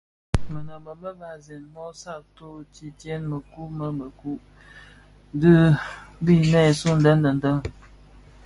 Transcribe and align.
Mënôbö 0.51 0.91
më 1.01 1.11
vasèn 1.19 1.63
mö 1.73 1.85
satü 2.01 2.49
tidyëk 2.73 3.21
mëku 3.29 3.63
lè 3.77 3.87
mëku 3.99 4.33
dhi 5.39 5.53
binèsun 6.25 6.97
deň 7.05 7.17
deň 7.25 7.35
deň. 7.43 7.57